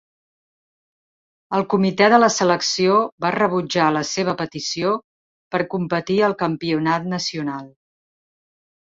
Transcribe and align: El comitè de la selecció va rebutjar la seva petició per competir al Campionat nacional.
El 1.57 1.65
comitè 1.73 2.07
de 2.13 2.19
la 2.21 2.29
selecció 2.37 2.97
va 3.27 3.33
rebutjar 3.37 3.91
la 3.99 4.03
seva 4.15 4.37
petició 4.43 4.97
per 5.55 5.65
competir 5.77 6.21
al 6.33 6.37
Campionat 6.45 7.11
nacional. 7.17 7.75